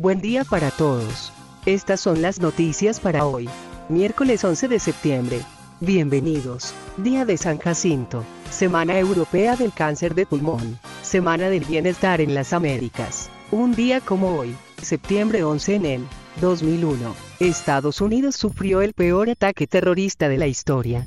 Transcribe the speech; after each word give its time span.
Buen 0.00 0.22
día 0.22 0.44
para 0.44 0.70
todos. 0.70 1.30
Estas 1.66 2.00
son 2.00 2.22
las 2.22 2.40
noticias 2.40 2.98
para 2.98 3.26
hoy, 3.26 3.50
miércoles 3.90 4.42
11 4.42 4.66
de 4.68 4.78
septiembre. 4.78 5.42
Bienvenidos. 5.80 6.72
Día 6.96 7.26
de 7.26 7.36
San 7.36 7.58
Jacinto. 7.58 8.24
Semana 8.48 8.98
Europea 8.98 9.56
del 9.56 9.74
Cáncer 9.74 10.14
de 10.14 10.24
Pulmón. 10.24 10.78
Semana 11.02 11.50
del 11.50 11.66
Bienestar 11.66 12.22
en 12.22 12.32
las 12.34 12.54
Américas. 12.54 13.28
Un 13.50 13.74
día 13.74 14.00
como 14.00 14.38
hoy, 14.38 14.56
septiembre 14.80 15.44
11 15.44 15.74
en 15.74 15.84
el 15.84 16.06
2001, 16.40 17.14
Estados 17.38 18.00
Unidos 18.00 18.36
sufrió 18.36 18.80
el 18.80 18.94
peor 18.94 19.28
ataque 19.28 19.66
terrorista 19.66 20.30
de 20.30 20.38
la 20.38 20.46
historia. 20.46 21.06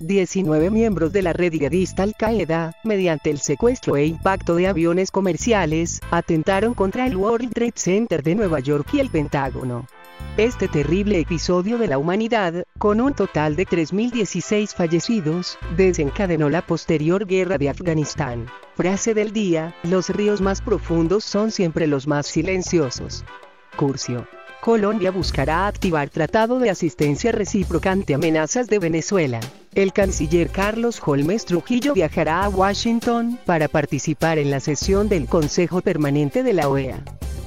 19 0.00 0.70
miembros 0.70 1.12
de 1.12 1.22
la 1.22 1.32
red 1.32 1.52
yihadista 1.52 2.02
Al-Qaeda, 2.02 2.74
mediante 2.84 3.30
el 3.30 3.38
secuestro 3.38 3.96
e 3.96 4.06
impacto 4.06 4.56
de 4.56 4.66
aviones 4.66 5.10
comerciales, 5.10 6.00
atentaron 6.10 6.74
contra 6.74 7.06
el 7.06 7.16
World 7.16 7.52
Trade 7.52 7.72
Center 7.74 8.22
de 8.22 8.34
Nueva 8.34 8.60
York 8.60 8.88
y 8.92 9.00
el 9.00 9.10
Pentágono. 9.10 9.86
Este 10.36 10.68
terrible 10.68 11.20
episodio 11.20 11.78
de 11.78 11.86
la 11.86 11.98
humanidad, 11.98 12.64
con 12.78 13.00
un 13.00 13.14
total 13.14 13.56
de 13.56 13.66
3.016 13.66 14.74
fallecidos, 14.74 15.58
desencadenó 15.76 16.50
la 16.50 16.66
posterior 16.66 17.26
guerra 17.26 17.56
de 17.56 17.68
Afganistán. 17.68 18.46
Frase 18.74 19.14
del 19.14 19.32
día, 19.32 19.74
los 19.84 20.08
ríos 20.08 20.40
más 20.40 20.60
profundos 20.60 21.24
son 21.24 21.50
siempre 21.50 21.86
los 21.86 22.06
más 22.06 22.26
silenciosos. 22.26 23.24
Curcio. 23.76 24.26
Colombia 24.60 25.10
buscará 25.10 25.66
activar 25.66 26.08
tratado 26.08 26.58
de 26.58 26.70
asistencia 26.70 27.30
recíproca 27.32 27.92
ante 27.92 28.14
amenazas 28.14 28.66
de 28.66 28.78
Venezuela. 28.78 29.40
El 29.74 29.92
canciller 29.92 30.50
Carlos 30.50 31.02
Holmes 31.04 31.46
Trujillo 31.46 31.94
viajará 31.94 32.44
a 32.44 32.48
Washington 32.48 33.40
para 33.44 33.66
participar 33.66 34.38
en 34.38 34.52
la 34.52 34.60
sesión 34.60 35.08
del 35.08 35.26
Consejo 35.26 35.80
Permanente 35.80 36.44
de 36.44 36.52
la 36.52 36.68
OEA. 36.68 37.02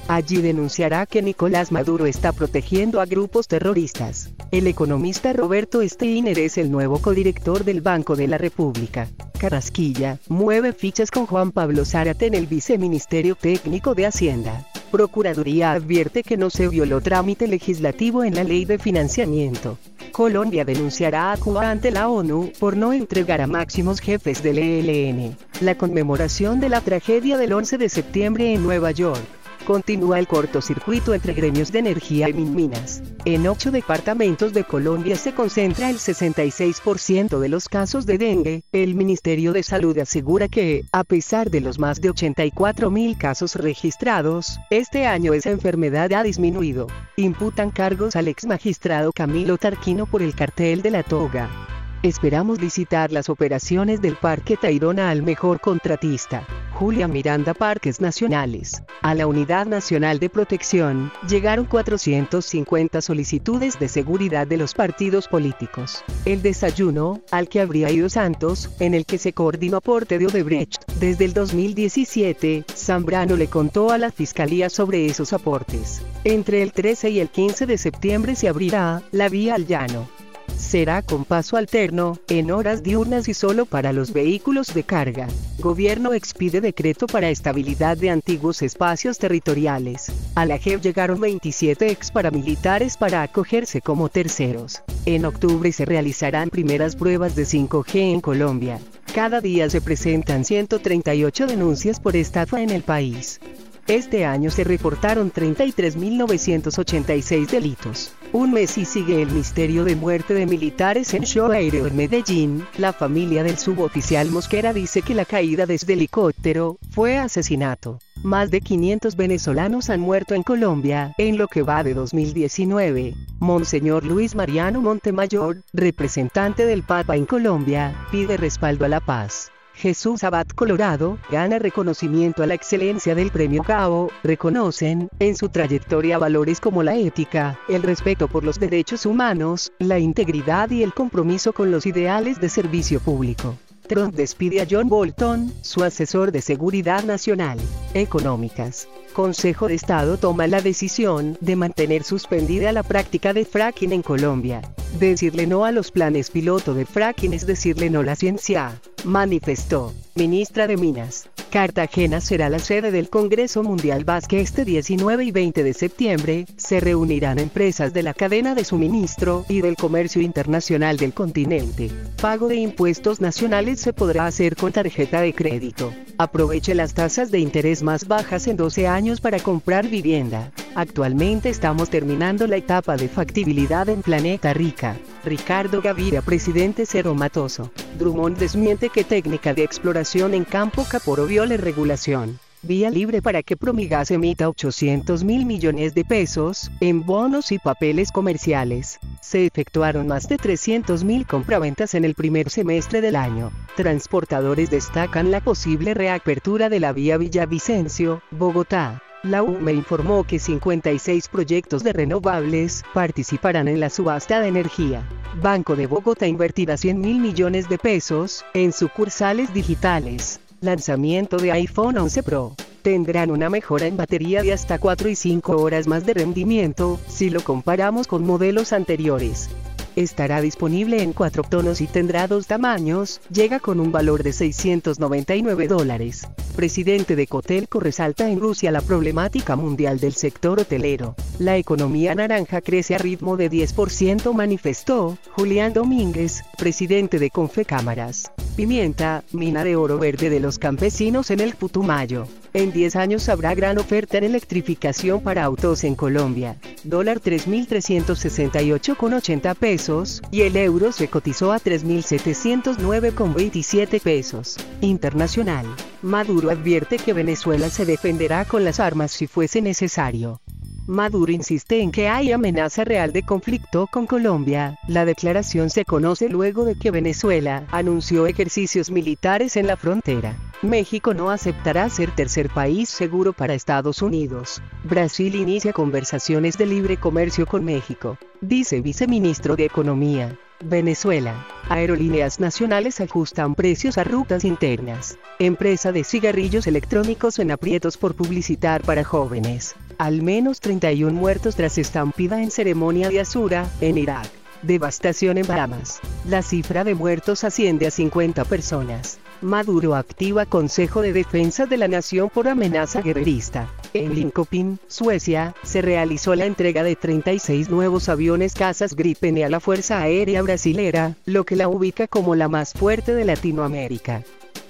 Allí 0.09 0.41
denunciará 0.41 1.05
que 1.05 1.21
Nicolás 1.21 1.71
Maduro 1.71 2.05
está 2.05 2.33
protegiendo 2.33 2.99
a 2.99 3.05
grupos 3.05 3.47
terroristas. 3.47 4.29
El 4.51 4.67
economista 4.67 5.31
Roberto 5.31 5.81
Steiner 5.87 6.37
es 6.37 6.57
el 6.57 6.69
nuevo 6.69 6.99
codirector 6.99 7.63
del 7.63 7.79
Banco 7.79 8.17
de 8.17 8.27
la 8.27 8.37
República. 8.37 9.07
Carrasquilla, 9.39 10.19
mueve 10.27 10.73
fichas 10.73 11.11
con 11.11 11.27
Juan 11.27 11.53
Pablo 11.53 11.85
Zárate 11.85 12.25
en 12.25 12.33
el 12.33 12.47
Viceministerio 12.47 13.35
Técnico 13.35 13.95
de 13.95 14.05
Hacienda. 14.05 14.65
Procuraduría 14.91 15.73
advierte 15.73 16.23
que 16.23 16.37
no 16.37 16.49
se 16.49 16.67
violó 16.69 17.01
trámite 17.01 17.47
legislativo 17.47 18.23
en 18.23 18.35
la 18.35 18.43
ley 18.43 18.63
de 18.63 18.77
financiamiento. 18.77 19.77
Colombia 20.11 20.63
denunciará 20.65 21.31
a 21.31 21.37
Cuba 21.37 21.69
ante 21.69 21.91
la 21.91 22.09
ONU 22.09 22.51
por 22.59 22.77
no 22.77 22.93
entregar 22.93 23.41
a 23.41 23.47
máximos 23.47 23.99
jefes 23.99 24.41
del 24.41 24.57
ELN. 24.57 25.37
La 25.61 25.77
conmemoración 25.77 26.59
de 26.59 26.69
la 26.69 26.81
tragedia 26.81 27.37
del 27.37 27.53
11 27.53 27.77
de 27.77 27.89
septiembre 27.89 28.53
en 28.53 28.63
Nueva 28.63 28.91
York. 28.91 29.36
Continúa 29.67 30.17
el 30.17 30.27
cortocircuito 30.27 31.13
entre 31.13 31.33
gremios 31.33 31.73
de 31.73 31.79
energía 31.79 32.29
y 32.29 32.33
minas. 32.33 33.03
En 33.25 33.45
ocho 33.49 33.69
departamentos 33.69 34.53
de 34.53 34.63
Colombia 34.63 35.17
se 35.17 35.33
concentra 35.33 35.89
el 35.89 35.97
66% 35.97 37.37
de 37.37 37.49
los 37.49 37.67
casos 37.67 38.05
de 38.05 38.17
dengue. 38.17 38.63
El 38.71 38.95
Ministerio 38.95 39.51
de 39.51 39.63
Salud 39.63 39.97
asegura 39.97 40.47
que, 40.47 40.85
a 40.93 41.03
pesar 41.03 41.49
de 41.49 41.59
los 41.59 41.79
más 41.79 41.99
de 41.99 42.11
84 42.11 42.89
mil 42.89 43.17
casos 43.17 43.55
registrados, 43.55 44.57
este 44.69 45.05
año 45.05 45.33
esa 45.33 45.51
enfermedad 45.51 46.13
ha 46.13 46.23
disminuido. 46.23 46.87
Imputan 47.17 47.69
cargos 47.69 48.15
al 48.15 48.29
ex 48.29 48.45
magistrado 48.45 49.11
Camilo 49.11 49.57
Tarquino 49.57 50.05
por 50.05 50.21
el 50.21 50.33
cartel 50.33 50.81
de 50.81 50.91
la 50.91 51.03
toga. 51.03 51.76
Esperamos 52.03 52.59
visitar 52.59 53.11
las 53.11 53.27
operaciones 53.27 54.01
del 54.01 54.17
Parque 54.17 54.55
Tayrona 54.55 55.09
al 55.09 55.23
mejor 55.23 55.59
contratista. 55.59 56.45
Julia 56.73 57.07
Miranda 57.07 57.55
Parques 57.55 57.99
Nacionales. 57.99 58.83
A 59.01 59.15
la 59.15 59.25
Unidad 59.25 59.65
Nacional 59.65 60.19
de 60.19 60.29
Protección, 60.29 61.11
llegaron 61.27 61.65
450 61.65 63.01
solicitudes 63.01 63.79
de 63.79 63.87
seguridad 63.87 64.45
de 64.45 64.57
los 64.57 64.75
partidos 64.75 65.27
políticos. 65.27 66.03
El 66.25 66.43
desayuno, 66.43 67.19
al 67.31 67.49
que 67.49 67.61
habría 67.61 67.89
ido 67.89 68.09
Santos, 68.09 68.69
en 68.79 68.93
el 68.93 69.07
que 69.07 69.17
se 69.17 69.33
coordinó 69.33 69.77
aporte 69.77 70.19
de 70.19 70.27
Odebrecht, 70.27 70.83
desde 70.99 71.25
el 71.25 71.33
2017, 71.33 72.63
Zambrano 72.75 73.35
le 73.35 73.47
contó 73.47 73.89
a 73.89 73.97
la 73.97 74.11
Fiscalía 74.11 74.69
sobre 74.69 75.07
esos 75.07 75.33
aportes. 75.33 76.03
Entre 76.25 76.61
el 76.61 76.73
13 76.73 77.09
y 77.09 77.19
el 77.21 77.29
15 77.29 77.65
de 77.65 77.79
septiembre 77.79 78.35
se 78.35 78.49
abrirá 78.49 79.01
la 79.11 79.29
vía 79.29 79.55
al 79.55 79.65
llano 79.65 80.16
será 80.57 81.01
con 81.01 81.23
paso 81.23 81.57
alterno, 81.57 82.19
en 82.27 82.51
horas 82.51 82.83
diurnas 82.83 83.27
y 83.27 83.33
solo 83.33 83.65
para 83.65 83.93
los 83.93 84.11
vehículos 84.11 84.73
de 84.73 84.83
carga. 84.83 85.27
Gobierno 85.59 86.13
expide 86.13 86.61
decreto 86.61 87.07
para 87.07 87.29
estabilidad 87.29 87.97
de 87.97 88.09
antiguos 88.09 88.61
espacios 88.61 89.17
territoriales. 89.17 90.11
A 90.35 90.45
la 90.45 90.57
JEP 90.57 90.81
llegaron 90.81 91.19
27 91.19 91.89
ex 91.89 92.11
paramilitares 92.11 92.97
para 92.97 93.21
acogerse 93.21 93.81
como 93.81 94.09
terceros. 94.09 94.83
En 95.05 95.25
octubre 95.25 95.71
se 95.71 95.85
realizarán 95.85 96.49
primeras 96.49 96.95
pruebas 96.95 97.35
de 97.35 97.43
5G 97.43 98.13
en 98.13 98.21
Colombia. 98.21 98.79
Cada 99.13 99.41
día 99.41 99.69
se 99.69 99.81
presentan 99.81 100.45
138 100.45 101.47
denuncias 101.47 101.99
por 101.99 102.15
estafa 102.15 102.61
en 102.61 102.69
el 102.69 102.83
país. 102.83 103.39
Este 103.87 104.25
año 104.25 104.51
se 104.51 104.65
reportaron 104.65 105.31
33.986 105.31 107.47
delitos. 107.47 108.11
Un 108.33 108.51
mes 108.51 108.77
y 108.77 108.83
sigue 108.83 109.21
el 109.21 109.31
misterio 109.31 109.85
de 109.85 109.95
muerte 109.95 110.33
de 110.33 110.45
militares 110.45 111.13
en 111.13 111.23
show 111.23 111.49
aéreo 111.49 111.87
en 111.87 111.95
Medellín. 111.95 112.67
La 112.77 112.91
familia 112.91 113.43
del 113.43 113.57
suboficial 113.57 114.29
Mosquera 114.29 114.73
dice 114.73 115.01
que 115.01 115.15
la 115.15 115.23
caída 115.23 115.65
desde 115.65 115.93
helicóptero 115.93 116.77
fue 116.91 117.17
asesinato. 117.17 117.99
Más 118.23 118.51
de 118.51 118.59
500 118.59 119.15
venezolanos 119.15 119.89
han 119.89 120.01
muerto 120.01 120.35
en 120.35 120.43
Colombia 120.43 121.15
en 121.17 121.37
lo 121.37 121.47
que 121.47 121.61
va 121.61 121.85
de 121.85 121.93
2019. 121.93 123.15
Monseñor 123.39 124.03
Luis 124.03 124.35
Mariano 124.35 124.81
Montemayor, 124.81 125.63
representante 125.71 126.65
del 126.65 126.83
Papa 126.83 127.15
en 127.15 127.25
Colombia, 127.25 127.95
pide 128.11 128.35
respaldo 128.35 128.83
a 128.83 128.89
la 128.89 128.99
paz. 128.99 129.49
Jesús 129.77 130.23
Abad 130.23 130.47
Colorado, 130.47 131.19
gana 131.29 131.59
reconocimiento 131.59 132.41
a 132.41 132.47
la 132.47 132.55
excelencia 132.55 133.13
del 133.13 133.29
Premio 133.29 133.61
Cabo, 133.61 134.09
reconocen, 134.23 135.07
en 135.19 135.35
su 135.35 135.49
trayectoria 135.49 136.17
valores 136.17 136.59
como 136.59 136.81
la 136.81 136.95
ética, 136.95 137.59
el 137.69 137.83
respeto 137.83 138.27
por 138.27 138.43
los 138.43 138.59
derechos 138.59 139.05
humanos, 139.05 139.71
la 139.77 139.99
integridad 139.99 140.71
y 140.71 140.81
el 140.81 140.95
compromiso 140.95 141.53
con 141.53 141.69
los 141.69 141.85
ideales 141.85 142.41
de 142.41 142.49
servicio 142.49 142.99
público. 142.99 143.55
Trump 143.87 144.15
despide 144.15 144.61
a 144.61 144.67
John 144.69 144.89
Bolton, 144.89 145.53
su 145.61 145.83
asesor 145.83 146.31
de 146.31 146.41
seguridad 146.41 147.03
nacional, 147.03 147.57
económicas. 147.93 148.87
Consejo 149.13 149.67
de 149.67 149.75
Estado 149.75 150.17
toma 150.17 150.45
la 150.45 150.61
decisión 150.61 151.37
de 151.41 151.55
mantener 151.55 152.03
suspendida 152.03 152.71
la 152.71 152.83
práctica 152.83 153.33
de 153.33 153.45
fracking 153.45 153.93
en 153.93 154.03
Colombia. 154.03 154.61
Decirle 154.99 155.47
no 155.47 155.65
a 155.65 155.71
los 155.71 155.91
planes 155.91 156.29
piloto 156.29 156.73
de 156.73 156.85
fracking 156.85 157.33
es 157.33 157.47
decirle 157.47 157.89
no 157.89 158.01
a 158.01 158.03
la 158.03 158.15
ciencia, 158.15 158.79
manifestó. 159.05 159.93
Ministra 160.15 160.67
de 160.67 160.77
Minas. 160.77 161.29
Cartagena 161.49 162.19
será 162.19 162.49
la 162.49 162.59
sede 162.59 162.91
del 162.91 163.09
Congreso 163.09 163.63
Mundial 163.63 164.03
Basque 164.03 164.41
este 164.41 164.65
19 164.65 165.23
y 165.23 165.31
20 165.31 165.63
de 165.63 165.73
septiembre. 165.73 166.45
Se 166.57 166.79
reunirán 166.79 167.39
empresas 167.39 167.93
de 167.93 168.03
la 168.03 168.13
cadena 168.13 168.53
de 168.53 168.65
suministro 168.65 169.45
y 169.47 169.61
del 169.61 169.75
comercio 169.75 170.21
internacional 170.21 170.97
del 170.97 171.13
continente. 171.13 171.89
Pago 172.21 172.47
de 172.47 172.57
impuestos 172.57 173.21
nacionales 173.21 173.79
se 173.79 173.93
podrá 173.93 174.25
hacer 174.25 174.55
con 174.55 174.73
tarjeta 174.73 175.21
de 175.21 175.33
crédito. 175.33 175.93
Aproveche 176.17 176.75
las 176.75 176.93
tasas 176.93 177.31
de 177.31 177.39
interés 177.39 177.81
más 177.81 178.07
bajas 178.07 178.47
en 178.47 178.57
12 178.57 178.87
años 178.87 179.21
para 179.21 179.39
comprar 179.39 179.87
vivienda. 179.87 180.51
Actualmente 180.75 181.49
estamos 181.49 181.89
terminando 181.89 182.45
la 182.47 182.57
etapa 182.57 182.97
de 182.97 183.07
factibilidad 183.07 183.87
en 183.89 184.01
Planeta 184.01 184.53
Rica. 184.53 184.97
Ricardo 185.27 185.81
Gaviria, 185.81 186.21
presidente 186.21 186.85
Cero 186.85 187.13
Matoso. 187.13 187.69
Drummond 187.99 188.37
desmiente 188.37 188.87
que 188.87 189.03
técnica 189.03 189.53
de 189.53 189.63
exploración 189.63 190.33
en 190.33 190.45
campo 190.45 190.85
Caporo 190.89 191.25
viole 191.25 191.57
regulación. 191.57 192.39
Vía 192.61 192.89
libre 192.89 193.21
para 193.21 193.43
que 193.43 193.57
Promigas 193.57 194.09
emita 194.09 194.47
800 194.47 195.25
mil 195.25 195.45
millones 195.45 195.93
de 195.93 196.05
pesos 196.05 196.71
en 196.79 197.05
bonos 197.05 197.51
y 197.51 197.59
papeles 197.59 198.13
comerciales. 198.13 198.99
Se 199.21 199.45
efectuaron 199.45 200.07
más 200.07 200.29
de 200.29 200.37
300 200.37 201.03
mil 201.03 201.27
compraventas 201.27 201.93
en 201.93 202.05
el 202.05 202.15
primer 202.15 202.49
semestre 202.49 203.01
del 203.01 203.17
año. 203.17 203.51
Transportadores 203.75 204.69
destacan 204.69 205.29
la 205.29 205.41
posible 205.41 205.93
reapertura 205.93 206.69
de 206.69 206.79
la 206.79 206.93
vía 206.93 207.17
Villavicencio, 207.17 208.21
Bogotá. 208.31 209.01
La 209.27 209.43
UME 209.43 209.73
informó 209.73 210.23
que 210.23 210.39
56 210.39 211.27
proyectos 211.27 211.83
de 211.83 211.91
renovables 211.91 212.83
participarán 212.93 213.67
en 213.67 213.81
la 213.81 213.89
subasta 213.89 214.39
de 214.39 214.47
energía. 214.47 215.03
Banco 215.41 215.75
de 215.75 215.85
Bogotá 215.85 216.27
invertirá 216.27 216.77
100 216.77 217.01
mil 217.01 217.19
millones 217.19 217.67
de 217.67 217.77
pesos 217.77 218.45
en 218.53 218.71
sucursales 218.71 219.53
digitales. 219.53 220.39
Lanzamiento 220.61 221.35
de 221.35 221.51
iPhone 221.51 221.97
11 221.97 222.23
Pro. 222.23 222.55
Tendrán 222.83 223.29
una 223.29 223.49
mejora 223.49 223.85
en 223.85 223.97
batería 223.97 224.43
de 224.43 224.53
hasta 224.53 224.79
4 224.79 225.09
y 225.09 225.15
5 225.15 225.57
horas 225.57 225.87
más 225.87 226.05
de 226.05 226.13
rendimiento, 226.13 226.97
si 227.09 227.29
lo 227.29 227.41
comparamos 227.41 228.07
con 228.07 228.25
modelos 228.25 228.71
anteriores. 228.71 229.49
Estará 229.97 230.41
disponible 230.41 231.01
en 231.01 231.11
cuatro 231.11 231.41
tonos 231.41 231.81
y 231.81 231.87
tendrá 231.87 232.27
dos 232.27 232.45
tamaños, 232.45 233.19
llega 233.31 233.59
con 233.59 233.79
un 233.79 233.91
valor 233.91 234.21
de 234.21 234.31
699 234.31 235.67
dólares. 235.67 236.27
Presidente 236.55 237.15
de 237.15 237.25
Cotelco 237.25 237.79
resalta 237.79 238.29
en 238.29 238.39
Rusia 238.39 238.69
la 238.69 238.81
problemática 238.81 239.55
mundial 239.55 239.99
del 239.99 240.13
sector 240.13 240.59
hotelero. 240.59 241.15
La 241.39 241.57
economía 241.57 242.13
naranja 242.13 242.61
crece 242.61 242.93
a 242.93 242.99
ritmo 242.99 243.37
de 243.37 243.49
10%, 243.49 244.35
manifestó 244.35 245.17
Julián 245.31 245.73
Domínguez, 245.73 246.43
presidente 246.59 247.17
de 247.17 247.31
Confecámaras. 247.31 248.31
Pimienta, 248.55 249.23
mina 249.31 249.63
de 249.63 249.77
oro 249.77 249.97
verde 249.97 250.29
de 250.29 250.39
los 250.39 250.59
campesinos 250.59 251.31
en 251.31 251.39
el 251.39 251.55
Putumayo. 251.55 252.27
En 252.53 252.71
10 252.71 252.95
años 252.95 253.27
habrá 253.29 253.55
gran 253.55 253.77
oferta 253.77 254.17
en 254.17 254.23
electrificación 254.23 255.21
para 255.21 255.43
autos 255.43 255.83
en 255.83 255.93
Colombia. 255.95 256.57
Dólar 256.83 257.21
3.368,80 257.21 259.55
pesos, 259.55 260.23
y 260.31 260.41
el 260.41 260.55
euro 260.55 260.91
se 260.91 261.07
cotizó 261.07 261.51
a 261.51 261.59
3.709,27 261.59 264.01
pesos. 264.01 264.57
Internacional. 264.81 265.67
Maduro 266.01 266.49
advierte 266.49 266.97
que 266.97 267.13
Venezuela 267.13 267.69
se 267.69 267.85
defenderá 267.85 268.45
con 268.45 268.63
las 268.63 268.79
armas 268.79 269.11
si 269.11 269.27
fuese 269.27 269.61
necesario. 269.61 270.41
Maduro 270.87 271.33
insiste 271.33 271.81
en 271.81 271.91
que 271.91 272.07
hay 272.07 272.31
amenaza 272.31 272.85
real 272.85 273.11
de 273.11 273.21
conflicto 273.21 273.87
con 273.91 274.07
Colombia. 274.07 274.79
La 274.87 275.03
declaración 275.03 275.69
se 275.69 275.83
conoce 275.83 276.29
luego 276.29 276.63
de 276.63 276.75
que 276.75 276.91
Venezuela 276.91 277.67
anunció 277.71 278.25
ejercicios 278.25 278.89
militares 278.89 279.57
en 279.57 279.67
la 279.67 279.75
frontera. 279.75 280.37
México 280.61 281.13
no 281.13 281.29
aceptará 281.29 281.89
ser 281.89 282.15
tercer 282.15 282.49
país 282.49 282.87
seguro 282.87 283.33
para 283.33 283.53
Estados 283.53 284.01
Unidos. 284.01 284.61
Brasil 284.85 285.35
inicia 285.35 285.73
conversaciones 285.73 286.57
de 286.57 286.67
libre 286.67 286.95
comercio 286.95 287.45
con 287.45 287.65
México, 287.65 288.17
dice 288.39 288.79
viceministro 288.79 289.57
de 289.57 289.65
Economía. 289.65 290.39
Venezuela. 290.63 291.45
Aerolíneas 291.67 292.39
nacionales 292.39 293.01
ajustan 293.01 293.55
precios 293.55 293.97
a 293.97 294.05
rutas 294.05 294.45
internas. 294.45 295.19
Empresa 295.37 295.91
de 295.91 296.05
cigarrillos 296.05 296.65
electrónicos 296.65 297.39
en 297.39 297.51
aprietos 297.51 297.97
por 297.97 298.15
publicitar 298.15 298.81
para 298.83 299.03
jóvenes. 299.03 299.75
Al 299.97 300.21
menos 300.21 300.59
31 300.59 301.11
muertos 301.11 301.55
tras 301.55 301.79
estampida 301.79 302.43
en 302.43 302.51
ceremonia 302.51 303.09
de 303.09 303.19
Asura, 303.19 303.67
en 303.81 303.97
Irak. 303.97 304.29
Devastación 304.61 305.39
en 305.39 305.47
Bahamas. 305.47 305.99
La 306.27 306.43
cifra 306.43 306.83
de 306.83 306.93
muertos 306.93 307.43
asciende 307.43 307.87
a 307.87 307.91
50 307.91 308.45
personas. 308.45 309.19
Maduro 309.41 309.95
activa 309.95 310.45
Consejo 310.45 311.01
de 311.01 311.13
Defensa 311.13 311.65
de 311.65 311.77
la 311.77 311.87
Nación 311.87 312.29
por 312.29 312.47
amenaza 312.47 313.01
guerrerista. 313.01 313.71
En 313.93 314.13
Linkopin, 314.13 314.77
Suecia, 314.87 315.55
se 315.63 315.81
realizó 315.81 316.35
la 316.35 316.45
entrega 316.45 316.83
de 316.83 316.95
36 316.95 317.69
nuevos 317.69 318.07
aviones 318.07 318.53
cazas 318.53 318.95
Gripen 318.95 319.43
a 319.43 319.49
la 319.49 319.59
Fuerza 319.59 319.99
Aérea 320.01 320.43
Brasilera, 320.43 321.15
lo 321.25 321.43
que 321.43 321.55
la 321.55 321.69
ubica 321.69 322.07
como 322.07 322.35
la 322.35 322.47
más 322.47 322.73
fuerte 322.73 323.15
de 323.15 323.25
Latinoamérica. 323.25 324.23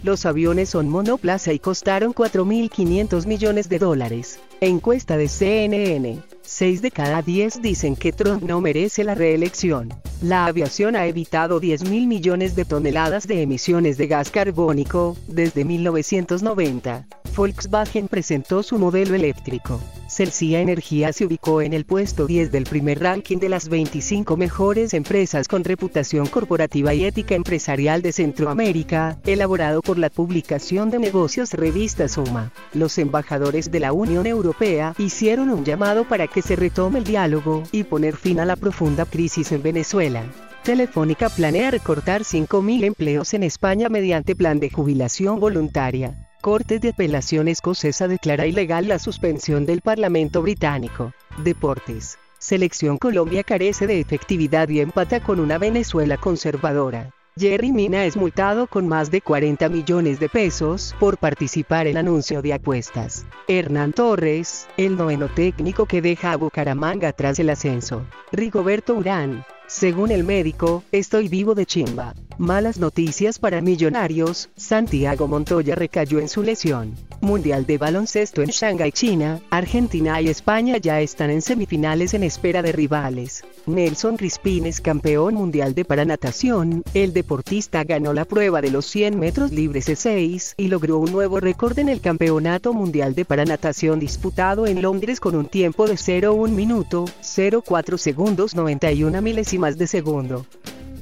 Los 0.04 0.26
aviones 0.26 0.70
son 0.70 0.90
monoplaza 0.90 1.54
y 1.54 1.60
costaron 1.60 2.14
4.500 2.14 3.26
millones 3.26 3.68
de 3.68 3.80
dólares. 3.80 4.40
Encuesta 4.62 5.18
de 5.18 5.28
CNN. 5.28 6.20
6 6.44 6.82
de 6.82 6.92
cada 6.92 7.22
10 7.22 7.62
dicen 7.62 7.96
que 7.96 8.14
Trump 8.14 8.44
no 8.44 8.62
merece 8.62 9.04
la 9.04 9.16
reelección. 9.16 9.94
La 10.22 10.46
aviación 10.46 10.96
ha 10.96 11.08
evitado 11.08 11.60
10 11.60 11.90
mil 11.90 12.08
millones 12.08 12.56
de 12.56 12.66
toneladas 12.66 13.28
de 13.28 13.42
emisiones 13.42 13.98
de 13.98 14.08
gas 14.08 14.30
carbónico 14.30 15.18
desde 15.28 15.66
1990. 15.66 17.06
Volkswagen 17.38 18.08
presentó 18.08 18.64
su 18.64 18.80
modelo 18.80 19.14
eléctrico. 19.14 19.80
Celsia 20.08 20.60
Energía 20.60 21.14
se 21.14 21.24
ubicó 21.24 21.62
en 21.62 21.74
el 21.74 21.86
puesto 21.86 22.26
10 22.26 22.52
del 22.52 22.64
primer 22.64 23.00
ranking 23.00 23.38
de 23.38 23.48
las 23.48 23.70
25 23.70 24.36
mejores 24.36 24.96
empresas 24.96 25.48
con 25.48 25.64
reputación 25.64 26.26
corporativa 26.26 26.96
y 26.96 27.06
ética 27.06 27.36
empresarial 27.36 28.02
de 28.02 28.12
Centroamérica, 28.12 29.20
elaborado 29.24 29.84
por 29.84 30.00
la 30.00 30.10
publicación 30.10 30.90
de 30.90 30.98
negocios 30.98 31.54
revista 31.54 32.08
Suma. 32.08 32.52
Los 32.74 32.98
embajadores 32.98 33.70
de 33.70 33.82
la 33.82 33.94
Unión 33.94 34.26
Europea 34.26 34.96
hicieron 34.98 35.52
un 35.52 35.64
llamado 35.64 36.08
para 36.08 36.26
que 36.26 36.42
se 36.42 36.56
retome 36.56 36.98
el 36.98 37.06
diálogo 37.06 37.62
y 37.72 37.84
poner 37.84 38.18
fin 38.18 38.40
a 38.40 38.46
la 38.46 38.56
profunda 38.56 39.06
crisis 39.06 39.52
en 39.52 39.62
Venezuela. 39.62 40.24
Telefónica 40.64 41.30
planea 41.30 41.70
recortar 41.70 42.24
5.000 42.24 42.84
empleos 42.84 43.36
en 43.36 43.44
España 43.44 43.90
mediante 43.90 44.36
plan 44.36 44.60
de 44.60 44.72
jubilación 44.72 45.40
voluntaria. 45.40 46.27
Corte 46.42 46.78
de 46.78 46.90
Apelación 46.90 47.48
Escocesa 47.48 48.08
declara 48.08 48.46
ilegal 48.46 48.88
la 48.88 49.00
suspensión 49.00 49.66
del 49.66 49.82
Parlamento 49.82 50.44
británico. 50.44 51.12
Deportes. 51.44 52.20
Selección 52.38 53.00
Colombia 53.00 53.44
carece 53.44 53.88
de 53.88 54.00
efectividad 54.00 54.70
y 54.70 54.80
empata 54.80 55.20
con 55.20 55.40
una 55.40 55.58
Venezuela 55.58 56.18
conservadora. 56.18 57.12
Jerry 57.38 57.72
Mina 57.72 58.06
es 58.06 58.16
multado 58.16 58.68
con 58.68 58.88
más 58.88 59.12
de 59.12 59.22
40 59.22 59.68
millones 59.70 60.20
de 60.20 60.30
pesos 60.30 60.96
por 61.00 61.18
participar 61.18 61.88
en 61.88 61.98
anuncio 61.98 62.42
de 62.42 62.54
apuestas. 62.54 63.26
Hernán 63.48 63.94
Torres, 63.94 64.68
el 64.78 64.96
noveno 64.96 65.30
técnico 65.30 65.86
que 65.88 66.02
deja 66.02 66.32
a 66.32 66.38
Bucaramanga 66.38 67.14
tras 67.14 67.40
el 67.40 67.50
ascenso. 67.50 68.06
Rigoberto 68.32 68.96
Urán, 68.96 69.44
según 69.68 70.12
el 70.12 70.24
médico, 70.24 70.84
estoy 70.94 71.28
vivo 71.28 71.54
de 71.54 71.66
chimba. 71.66 72.16
Malas 72.38 72.78
noticias 72.78 73.40
para 73.40 73.62
Millonarios, 73.62 74.50
Santiago 74.56 75.28
Montoya 75.28 75.76
recayó 75.76 76.20
en 76.20 76.30
su 76.30 76.44
lesión. 76.44 76.96
Mundial 77.20 77.66
de 77.66 77.80
baloncesto 77.80 78.44
en 78.44 78.50
Shanghai, 78.50 78.92
China, 78.92 79.42
Argentina 79.50 80.22
y 80.22 80.30
España 80.30 80.78
ya 80.78 81.02
están 81.02 81.32
en 81.32 81.42
semifinales 81.42 82.14
en 82.14 82.24
espera 82.24 82.62
de 82.62 82.72
rivales. 82.72 83.44
Nelson 83.66 84.18
Crispín 84.18 84.68
es 84.68 84.80
campeón 84.80 85.34
mundial 85.34 85.74
de 85.74 85.84
paranatación, 85.84 86.84
el 86.94 87.12
deportista 87.12 87.84
ganó 87.84 88.14
la 88.14 88.24
prueba 88.24 88.62
de 88.62 88.72
los 88.72 88.86
100 88.86 89.20
metros 89.20 89.52
libres 89.52 89.90
E6 89.90 90.54
y 90.58 90.68
logró 90.68 91.00
un 91.00 91.12
nuevo 91.12 91.40
récord 91.40 91.78
en 91.80 91.90
el 91.90 92.00
campeonato 92.00 92.72
mundial 92.72 93.16
de 93.16 93.26
paranatación 93.26 94.00
disputado 94.00 94.68
en 94.68 94.82
Londres 94.82 95.20
con 95.20 95.36
un 95.36 95.48
tiempo 95.48 95.88
de 95.88 95.96
0,1 95.96 96.50
minuto, 96.52 97.06
0,4 97.22 97.98
segundos 97.98 98.56
91 98.56 99.22
milésimas 99.58 99.78
de 99.78 99.88
segundo. 99.88 100.46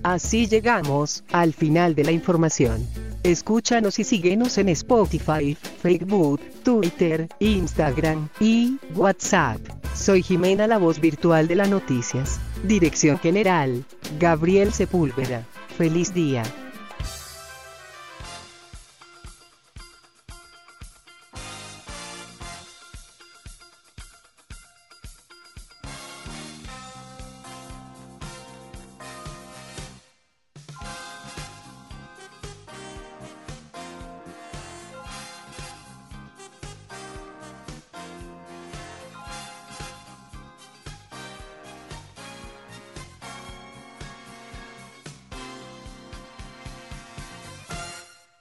Así 0.04 0.48
llegamos 0.48 1.24
al 1.32 1.54
final 1.54 1.96
de 1.96 2.04
la 2.04 2.12
información. 2.12 2.86
Escúchanos 3.24 3.98
y 3.98 4.04
síguenos 4.04 4.58
en 4.60 4.70
Spotify, 4.70 5.58
Facebook, 5.82 6.40
Twitter, 6.64 7.28
Instagram 7.40 8.30
y 8.40 8.78
WhatsApp. 8.94 9.60
Soy 9.96 10.22
Jimena, 10.22 10.68
la 10.68 10.78
voz 10.78 11.00
virtual 11.00 11.48
de 11.48 11.56
las 11.56 11.70
noticias. 11.70 12.40
Dirección 12.64 13.18
General, 13.18 13.84
Gabriel 14.20 14.72
Sepúlveda. 14.72 15.44
Feliz 15.76 16.14
día. 16.14 16.44